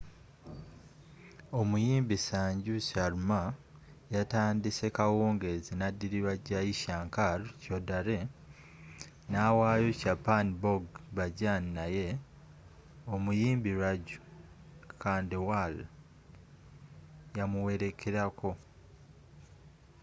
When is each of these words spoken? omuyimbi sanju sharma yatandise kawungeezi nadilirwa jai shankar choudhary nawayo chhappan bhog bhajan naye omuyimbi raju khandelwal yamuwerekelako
omuyimbi 1.59 2.15
sanju 2.27 2.73
sharma 2.87 3.41
yatandise 4.15 4.85
kawungeezi 4.97 5.71
nadilirwa 5.79 6.33
jai 6.47 6.71
shankar 6.81 7.39
choudhary 7.63 8.19
nawayo 9.31 9.89
chhappan 10.01 10.45
bhog 10.61 10.83
bhajan 11.15 11.61
naye 11.77 12.07
omuyimbi 13.13 13.71
raju 13.81 14.19
khandelwal 15.01 15.75
yamuwerekelako 17.37 18.49